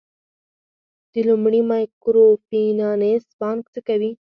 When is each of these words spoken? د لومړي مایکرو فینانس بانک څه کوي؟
د 1.13 1.15
لومړي 1.27 1.61
مایکرو 1.71 2.25
فینانس 2.47 3.23
بانک 3.41 3.63
څه 3.73 3.79
کوي؟ 3.87 4.11